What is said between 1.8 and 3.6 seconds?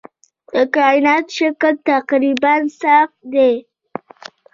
تقریباً صاف دی.